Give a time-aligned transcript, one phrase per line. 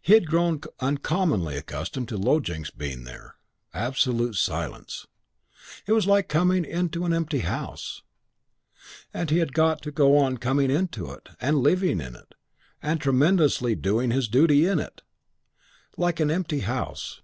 [0.00, 3.34] He had grown uncommonly accustomed to Low Jinks being here....
[3.74, 5.08] Absolute silence.
[5.88, 8.02] It was like coming into an empty house.
[9.12, 12.36] And he had got to go on coming into it, and living in it,
[12.80, 15.02] and tremendously doing his duty in it.
[15.96, 17.20] Like an empty house.